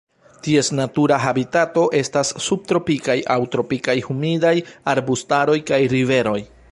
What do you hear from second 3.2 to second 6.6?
aŭ tropikaj humidaj arbustaroj kaj riveroj.